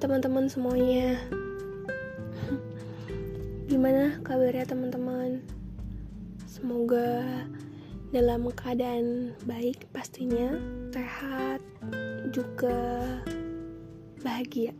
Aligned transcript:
teman-teman 0.00 0.48
semuanya 0.48 1.20
Gimana 3.68 4.16
kabarnya 4.24 4.64
teman-teman? 4.64 5.44
Semoga 6.48 7.44
dalam 8.08 8.48
keadaan 8.48 9.36
baik 9.44 9.92
pastinya 9.92 10.56
Sehat 10.88 11.60
juga 12.32 13.04
bahagia 14.24 14.72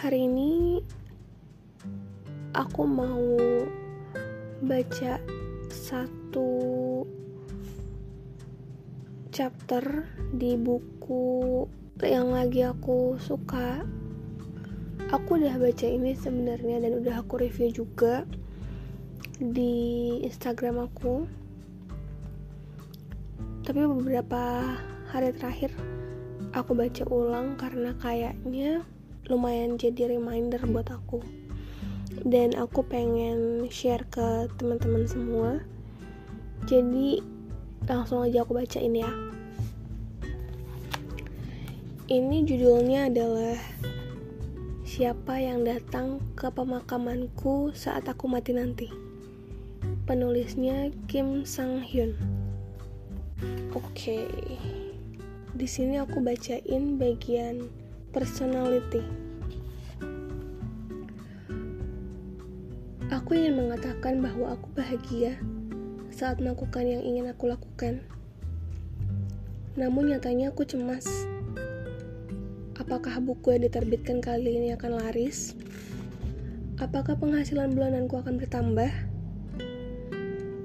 Hari 0.00 0.24
ini 0.24 0.80
aku 2.56 2.88
mau 2.88 3.36
baca 4.64 5.20
satu 5.68 6.48
chapter 9.28 10.08
di 10.32 10.56
buku 10.56 11.68
yang 12.08 12.32
lagi 12.32 12.64
aku 12.64 13.20
suka 13.20 13.84
aku 15.10 15.42
udah 15.42 15.58
baca 15.58 15.86
ini 15.90 16.14
sebenarnya 16.14 16.86
dan 16.86 17.02
udah 17.02 17.20
aku 17.20 17.42
review 17.42 17.74
juga 17.74 18.22
di 19.40 20.16
Instagram 20.22 20.86
aku. 20.86 21.26
Tapi 23.66 23.80
beberapa 23.86 24.74
hari 25.10 25.34
terakhir 25.34 25.74
aku 26.54 26.78
baca 26.78 27.02
ulang 27.10 27.58
karena 27.58 27.90
kayaknya 27.98 28.86
lumayan 29.26 29.74
jadi 29.74 30.14
reminder 30.14 30.62
buat 30.70 30.86
aku. 30.94 31.20
Dan 32.22 32.54
aku 32.54 32.84
pengen 32.86 33.66
share 33.72 34.06
ke 34.12 34.46
teman-teman 34.60 35.08
semua. 35.08 35.50
Jadi 36.68 37.18
langsung 37.88 38.22
aja 38.22 38.44
aku 38.44 38.54
bacain 38.54 38.92
ya 38.92 39.29
ini 42.10 42.42
judulnya 42.42 43.06
adalah 43.06 43.54
Siapa 44.82 45.38
yang 45.38 45.62
datang 45.62 46.18
ke 46.34 46.50
pemakamanku 46.50 47.70
saat 47.70 48.10
aku 48.10 48.26
mati 48.26 48.50
nanti 48.50 48.90
Penulisnya 50.10 50.90
Kim 51.06 51.46
Sang 51.46 51.78
Hyun 51.78 52.18
Oke 53.70 53.86
okay. 53.94 54.26
Di 55.54 55.70
sini 55.70 56.02
aku 56.02 56.18
bacain 56.18 56.98
bagian 56.98 57.70
personality 58.10 59.06
Aku 63.14 63.38
ingin 63.38 63.54
mengatakan 63.54 64.18
bahwa 64.18 64.58
aku 64.58 64.66
bahagia 64.74 65.38
saat 66.10 66.42
melakukan 66.42 66.86
yang 66.86 67.02
ingin 67.02 67.26
aku 67.26 67.50
lakukan. 67.50 68.02
Namun 69.74 70.14
nyatanya 70.14 70.54
aku 70.54 70.62
cemas. 70.62 71.06
Apakah 72.90 73.22
buku 73.22 73.54
yang 73.54 73.70
diterbitkan 73.70 74.18
kali 74.18 74.58
ini 74.58 74.74
akan 74.74 74.98
laris? 74.98 75.54
Apakah 76.82 77.14
penghasilan 77.14 77.70
bulananku 77.70 78.18
akan 78.18 78.34
bertambah? 78.34 78.90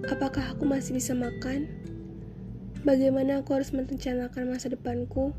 Apakah 0.10 0.58
aku 0.58 0.66
masih 0.66 0.98
bisa 0.98 1.14
makan? 1.14 1.70
Bagaimana 2.82 3.46
aku 3.46 3.54
harus 3.54 3.70
merencanakan 3.70 4.50
masa 4.50 4.74
depanku? 4.74 5.38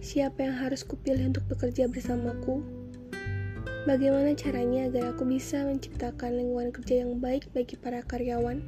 Siapa 0.00 0.48
yang 0.48 0.56
harus 0.56 0.88
kupilih 0.88 1.36
untuk 1.36 1.44
bekerja 1.52 1.84
bersamaku? 1.84 2.64
Bagaimana 3.84 4.32
caranya 4.40 4.88
agar 4.88 5.12
aku 5.12 5.28
bisa 5.28 5.68
menciptakan 5.68 6.40
lingkungan 6.40 6.72
kerja 6.72 7.04
yang 7.04 7.20
baik 7.20 7.52
bagi 7.52 7.76
para 7.76 8.00
karyawan? 8.00 8.64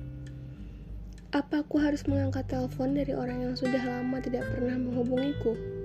Apa 1.33 1.65
aku 1.65 1.81
harus 1.81 2.05
mengangkat 2.05 2.45
telepon 2.45 2.93
dari 2.93 3.17
orang 3.17 3.41
yang 3.41 3.55
sudah 3.57 3.81
lama 3.81 4.21
tidak 4.21 4.45
pernah 4.53 4.77
menghubungiku? 4.77 5.76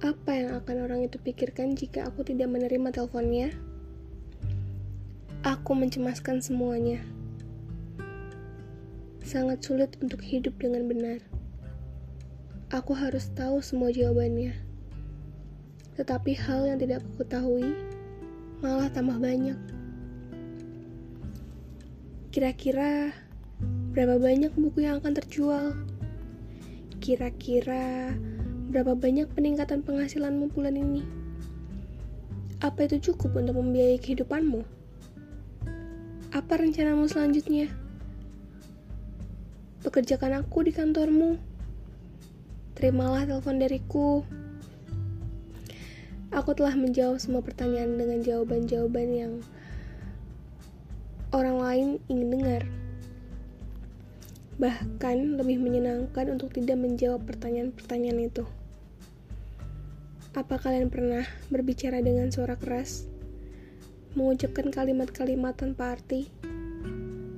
Apa 0.00 0.32
yang 0.32 0.56
akan 0.56 0.76
orang 0.88 1.00
itu 1.04 1.20
pikirkan 1.20 1.76
jika 1.76 2.08
aku 2.08 2.24
tidak 2.24 2.48
menerima 2.48 2.88
teleponnya? 2.88 3.52
Aku 5.44 5.76
mencemaskan 5.76 6.40
semuanya. 6.40 7.04
Sangat 9.20 9.60
sulit 9.60 9.94
untuk 10.00 10.24
hidup 10.24 10.56
dengan 10.56 10.88
benar. 10.88 11.20
Aku 12.72 12.96
harus 12.96 13.28
tahu 13.36 13.60
semua 13.60 13.92
jawabannya. 13.92 14.56
Tetapi 16.00 16.32
hal 16.32 16.72
yang 16.72 16.78
tidak 16.80 17.04
aku 17.04 17.24
ketahui 17.24 17.76
malah 18.64 18.88
tambah 18.88 19.20
banyak. 19.20 19.56
Kira-kira 22.32 23.12
Berapa 23.90 24.22
banyak 24.22 24.54
buku 24.54 24.86
yang 24.86 25.02
akan 25.02 25.18
terjual? 25.18 25.74
Kira-kira 27.02 28.14
berapa 28.70 28.94
banyak 28.94 29.26
peningkatan 29.34 29.82
penghasilanmu 29.82 30.54
bulan 30.54 30.78
ini? 30.78 31.02
Apa 32.62 32.86
itu 32.86 33.10
cukup 33.10 33.42
untuk 33.42 33.58
membiayai 33.58 33.98
kehidupanmu? 33.98 34.62
Apa 36.30 36.62
rencanamu 36.62 37.10
selanjutnya? 37.10 37.66
Pekerjakan 39.82 40.46
aku 40.46 40.62
di 40.62 40.70
kantormu. 40.70 41.34
Terimalah 42.78 43.26
telepon 43.26 43.58
dariku. 43.58 44.22
Aku 46.30 46.54
telah 46.54 46.78
menjawab 46.78 47.18
semua 47.18 47.42
pertanyaan 47.42 47.98
dengan 47.98 48.22
jawaban-jawaban 48.22 49.08
yang 49.10 49.32
orang 51.34 51.58
lain 51.58 51.88
ingin 52.06 52.28
dengar. 52.38 52.62
Bahkan 54.62 55.42
lebih 55.42 55.58
menyenangkan 55.58 56.38
untuk 56.38 56.54
tidak 56.54 56.78
menjawab 56.78 57.26
pertanyaan-pertanyaan 57.26 58.30
itu. 58.30 58.46
Apa 60.30 60.62
kalian 60.62 60.94
pernah 60.94 61.26
berbicara 61.50 61.98
dengan 61.98 62.30
suara 62.30 62.54
keras? 62.54 63.10
Mengucapkan 64.14 64.70
kalimat-kalimat 64.70 65.58
tanpa 65.58 65.98
arti? 65.98 66.30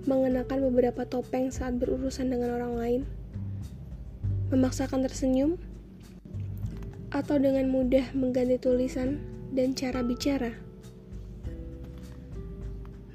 Mengenakan 0.05 0.69
beberapa 0.69 1.09
topeng 1.09 1.49
saat 1.49 1.81
berurusan 1.81 2.29
dengan 2.29 2.53
orang 2.61 2.75
lain? 2.77 3.03
Memaksakan 4.53 5.09
tersenyum? 5.09 5.57
Atau 7.09 7.41
dengan 7.41 7.73
mudah 7.73 8.13
mengganti 8.13 8.61
tulisan 8.61 9.25
dan 9.57 9.73
cara 9.73 10.05
bicara? 10.05 10.53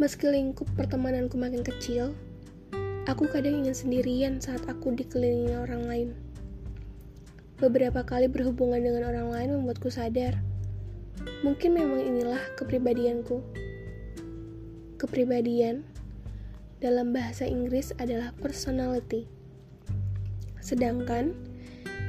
Meski 0.01 0.25
lingkup 0.25 0.65
pertemananku 0.73 1.37
makin 1.37 1.61
kecil, 1.61 2.17
Aku 3.07 3.23
kadang 3.31 3.63
ingin 3.63 3.71
sendirian 3.71 4.35
saat 4.43 4.67
aku 4.67 4.91
dikelilingi 4.91 5.55
orang 5.55 5.87
lain. 5.87 6.09
Beberapa 7.57 8.05
kali 8.05 8.29
berhubungan 8.29 8.81
dengan 8.81 9.09
orang 9.09 9.27
lain 9.33 9.49
membuatku 9.57 9.89
sadar. 9.89 10.37
Mungkin 11.41 11.73
memang 11.73 12.01
inilah 12.01 12.41
kepribadianku. 12.53 13.41
Kepribadian 15.01 15.81
dalam 16.77 17.13
bahasa 17.13 17.49
Inggris 17.49 17.93
adalah 17.97 18.33
personality. 18.37 19.25
Sedangkan 20.61 21.33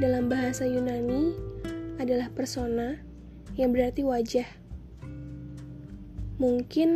dalam 0.00 0.28
bahasa 0.28 0.68
Yunani 0.68 1.32
adalah 1.96 2.28
persona 2.32 3.00
yang 3.56 3.72
berarti 3.72 4.04
wajah. 4.04 4.48
Mungkin 6.38 6.90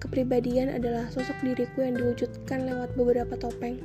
Kepribadian 0.00 0.72
adalah 0.72 1.12
sosok 1.12 1.36
diriku 1.44 1.84
yang 1.84 2.00
diwujudkan 2.00 2.64
lewat 2.64 2.96
beberapa 2.96 3.36
topeng. 3.36 3.76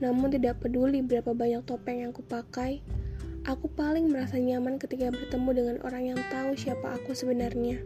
Namun 0.00 0.32
tidak 0.32 0.64
peduli 0.64 1.04
berapa 1.04 1.36
banyak 1.36 1.64
topeng 1.68 2.02
yang 2.02 2.12
kupakai, 2.16 2.80
aku 3.44 3.68
paling 3.72 4.08
merasa 4.08 4.40
nyaman 4.40 4.80
ketika 4.80 5.12
bertemu 5.12 5.50
dengan 5.52 5.76
orang 5.84 6.16
yang 6.16 6.20
tahu 6.32 6.56
siapa 6.56 6.96
aku 6.96 7.12
sebenarnya. 7.12 7.84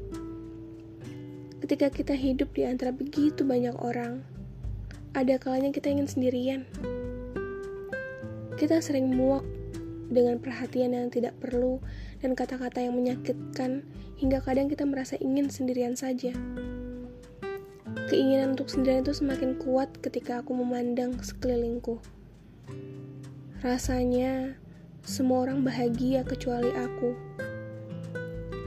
Ketika 1.59 1.91
kita 1.91 2.15
hidup 2.15 2.55
di 2.55 2.63
antara 2.67 2.95
begitu 2.95 3.43
banyak 3.43 3.75
orang, 3.83 4.23
ada 5.15 5.39
kalanya 5.39 5.75
kita 5.75 5.91
ingin 5.91 6.07
sendirian. 6.07 6.63
Kita 8.55 8.79
sering 8.79 9.11
muak 9.11 9.43
dengan 10.13 10.39
perhatian 10.39 10.95
yang 10.95 11.09
tidak 11.11 11.35
perlu 11.43 11.83
dan 12.23 12.39
kata-kata 12.39 12.85
yang 12.85 12.95
menyakitkan 12.95 13.83
hingga 14.21 14.39
kadang 14.45 14.71
kita 14.71 14.87
merasa 14.87 15.19
ingin 15.19 15.51
sendirian 15.51 15.99
saja. 15.99 16.35
Keinginan 18.15 18.55
untuk 18.55 18.71
sendirian 18.71 19.03
itu 19.03 19.11
semakin 19.11 19.59
kuat 19.59 19.91
ketika 19.99 20.39
aku 20.39 20.55
memandang 20.55 21.19
sekelilingku. 21.19 21.99
Rasanya 23.59 24.55
semua 25.03 25.43
orang 25.43 25.67
bahagia 25.67 26.23
kecuali 26.23 26.71
aku. 26.79 27.11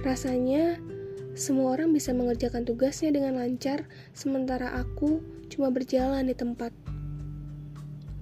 Rasanya 0.03 0.75
semua 1.31 1.79
orang 1.79 1.95
bisa 1.95 2.11
mengerjakan 2.11 2.67
tugasnya 2.67 3.15
dengan 3.15 3.39
lancar, 3.39 3.87
sementara 4.11 4.83
aku 4.83 5.23
cuma 5.47 5.71
berjalan 5.71 6.27
di 6.27 6.35
tempat. 6.35 6.75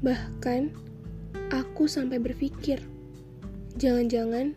Bahkan, 0.05 0.69
aku 1.49 1.89
sampai 1.89 2.21
berpikir, 2.21 2.85
jangan-jangan 3.81 4.53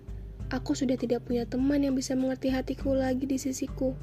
aku 0.53 0.76
sudah 0.76 1.00
tidak 1.00 1.25
punya 1.25 1.49
teman 1.49 1.81
yang 1.81 1.97
bisa 1.97 2.12
mengerti 2.12 2.53
hatiku 2.53 2.93
lagi 2.93 3.25
di 3.25 3.41
sisiku. 3.41 3.97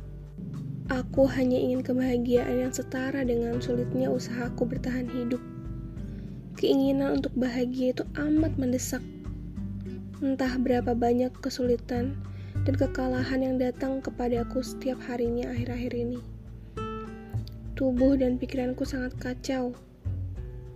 Aku 0.85 1.25
hanya 1.25 1.57
ingin 1.57 1.81
kebahagiaan 1.81 2.61
yang 2.61 2.69
setara 2.69 3.25
dengan 3.25 3.57
sulitnya 3.57 4.05
usahaku 4.05 4.69
bertahan 4.69 5.09
hidup. 5.09 5.41
Keinginan 6.61 7.17
untuk 7.17 7.33
bahagia 7.33 7.89
itu 7.89 8.05
amat 8.13 8.53
mendesak. 8.61 9.01
Entah 10.21 10.61
berapa 10.61 10.93
banyak 10.93 11.33
kesulitan 11.41 12.13
dan 12.69 12.73
kekalahan 12.77 13.41
yang 13.41 13.57
datang 13.57 13.97
kepadaku 13.97 14.61
setiap 14.61 15.01
harinya 15.09 15.49
akhir-akhir 15.57 15.89
ini. 15.97 16.21
Tubuh 17.73 18.13
dan 18.21 18.38
pikiranku 18.38 18.85
sangat 18.85 19.17
kacau. 19.17 19.73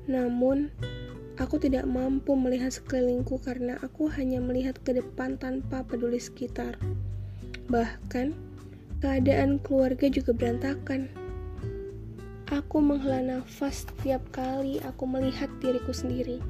Namun, 0.09 0.73
aku 1.37 1.61
tidak 1.61 1.85
mampu 1.85 2.33
melihat 2.33 2.73
sekelilingku 2.73 3.37
karena 3.45 3.77
aku 3.85 4.09
hanya 4.09 4.41
melihat 4.41 4.73
ke 4.81 4.89
depan 4.89 5.37
tanpa 5.37 5.85
peduli 5.85 6.17
sekitar. 6.17 6.81
Bahkan, 7.69 8.48
keadaan 8.99 9.63
keluarga 9.63 10.11
juga 10.11 10.35
berantakan. 10.35 11.07
Aku 12.51 12.83
menghela 12.83 13.23
nafas 13.23 13.87
setiap 13.87 14.19
kali 14.35 14.83
aku 14.83 15.07
melihat 15.07 15.47
diriku 15.63 15.95
sendiri. 15.95 16.43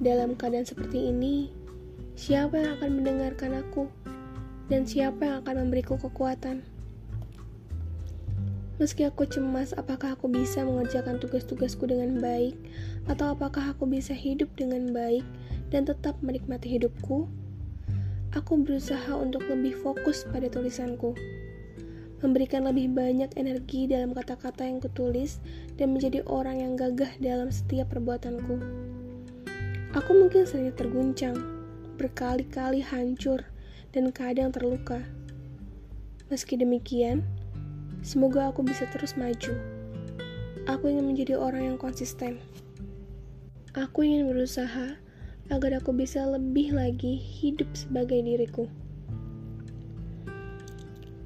Dalam 0.00 0.38
keadaan 0.38 0.64
seperti 0.64 1.12
ini, 1.12 1.52
siapa 2.16 2.56
yang 2.56 2.80
akan 2.80 2.90
mendengarkan 3.02 3.60
aku? 3.60 3.92
Dan 4.72 4.88
siapa 4.88 5.20
yang 5.28 5.36
akan 5.44 5.68
memberiku 5.68 6.00
kekuatan? 6.00 6.64
Meski 8.78 9.02
aku 9.04 9.26
cemas 9.26 9.74
apakah 9.74 10.14
aku 10.14 10.30
bisa 10.30 10.62
mengerjakan 10.62 11.18
tugas-tugasku 11.18 11.90
dengan 11.90 12.22
baik, 12.22 12.54
atau 13.10 13.34
apakah 13.34 13.74
aku 13.74 13.90
bisa 13.90 14.14
hidup 14.14 14.48
dengan 14.54 14.94
baik 14.94 15.26
dan 15.74 15.82
tetap 15.82 16.14
menikmati 16.22 16.78
hidupku, 16.78 17.26
aku 18.36 18.60
berusaha 18.60 19.14
untuk 19.16 19.44
lebih 19.48 19.76
fokus 19.80 20.24
pada 20.28 20.48
tulisanku 20.50 21.16
memberikan 22.18 22.66
lebih 22.66 22.90
banyak 22.90 23.30
energi 23.38 23.86
dalam 23.86 24.10
kata-kata 24.10 24.66
yang 24.66 24.82
kutulis, 24.82 25.38
dan 25.78 25.94
menjadi 25.94 26.26
orang 26.26 26.58
yang 26.58 26.72
gagah 26.74 27.14
dalam 27.22 27.54
setiap 27.54 27.94
perbuatanku. 27.94 28.58
Aku 29.94 30.10
mungkin 30.12 30.42
sering 30.44 30.74
terguncang, 30.74 31.38
berkali-kali 31.94 32.82
hancur, 32.82 33.46
dan 33.94 34.10
kadang 34.10 34.50
terluka. 34.50 35.00
Meski 36.28 36.58
demikian, 36.58 37.22
semoga 38.02 38.50
aku 38.50 38.66
bisa 38.66 38.84
terus 38.90 39.14
maju. 39.14 39.54
Aku 40.68 40.90
ingin 40.90 41.06
menjadi 41.08 41.38
orang 41.38 41.72
yang 41.72 41.78
konsisten. 41.80 42.42
Aku 43.72 44.04
ingin 44.04 44.28
berusaha 44.28 44.98
agar 45.48 45.80
aku 45.80 45.96
bisa 45.96 46.24
lebih 46.28 46.76
lagi 46.76 47.16
hidup 47.16 47.68
sebagai 47.72 48.20
diriku. 48.20 48.68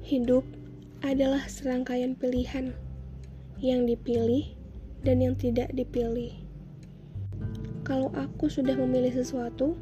Hidup 0.03 0.47
adalah 1.03 1.43
serangkaian 1.51 2.15
pilihan 2.15 2.71
yang 3.59 3.83
dipilih 3.83 4.47
dan 5.03 5.19
yang 5.19 5.35
tidak 5.35 5.71
dipilih. 5.75 6.31
Kalau 7.83 8.07
aku 8.15 8.47
sudah 8.47 8.79
memilih 8.79 9.11
sesuatu, 9.11 9.75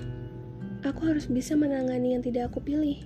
aku 0.82 1.02
harus 1.06 1.30
bisa 1.30 1.54
menangani 1.54 2.18
yang 2.18 2.26
tidak 2.26 2.50
aku 2.50 2.66
pilih. 2.66 2.98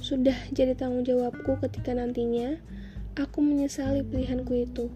Sudah 0.00 0.36
jadi 0.56 0.72
tanggung 0.72 1.04
jawabku 1.04 1.60
ketika 1.68 1.92
nantinya 1.92 2.56
aku 3.16 3.44
menyesali 3.44 4.00
pilihanku 4.00 4.64
itu, 4.64 4.88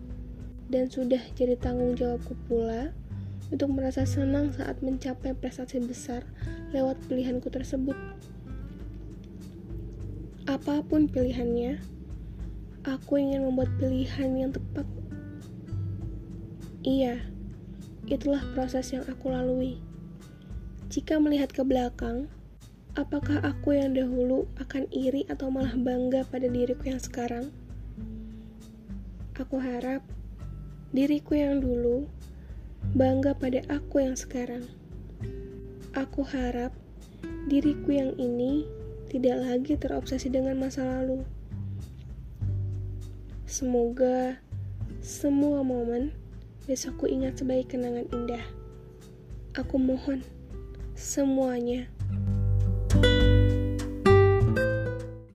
dan 0.72 0.88
sudah 0.88 1.20
jadi 1.36 1.60
tanggung 1.60 1.92
jawabku 1.96 2.32
pula 2.48 2.96
untuk 3.50 3.74
merasa 3.74 4.06
senang 4.06 4.54
saat 4.54 4.78
mencapai 4.78 5.34
prestasi 5.34 5.82
besar 5.82 6.22
lewat 6.70 6.98
pilihanku 7.10 7.50
tersebut. 7.50 7.98
Apa 10.46 10.82
pun 10.86 11.06
pilihannya, 11.10 11.82
aku 12.86 13.18
ingin 13.18 13.46
membuat 13.46 13.70
pilihan 13.78 14.30
yang 14.34 14.50
tepat. 14.54 14.86
Iya, 16.80 17.20
itulah 18.08 18.40
proses 18.56 18.90
yang 18.94 19.04
aku 19.06 19.30
lalui. 19.30 19.78
Jika 20.90 21.22
melihat 21.22 21.54
ke 21.54 21.62
belakang, 21.62 22.26
apakah 22.98 23.38
aku 23.46 23.78
yang 23.78 23.94
dahulu 23.94 24.50
akan 24.58 24.90
iri 24.90 25.22
atau 25.30 25.52
malah 25.52 25.76
bangga 25.78 26.26
pada 26.26 26.50
diriku 26.50 26.90
yang 26.90 26.98
sekarang? 26.98 27.54
Aku 29.38 29.62
harap 29.62 30.02
diriku 30.90 31.38
yang 31.38 31.62
dulu 31.62 32.10
bangga 32.94 33.36
pada 33.36 33.62
aku 33.70 34.02
yang 34.02 34.16
sekarang. 34.18 34.66
Aku 35.94 36.22
harap 36.26 36.74
diriku 37.46 37.94
yang 37.94 38.14
ini 38.18 38.66
tidak 39.10 39.42
lagi 39.42 39.74
terobsesi 39.74 40.30
dengan 40.30 40.58
masa 40.58 40.86
lalu. 40.86 41.26
Semoga 43.50 44.38
semua 45.02 45.66
momen 45.66 46.14
besok 46.70 47.02
ku 47.02 47.06
ingat 47.10 47.42
sebagai 47.42 47.74
kenangan 47.74 48.06
indah. 48.14 48.44
Aku 49.58 49.82
mohon 49.82 50.22
semuanya 50.94 51.90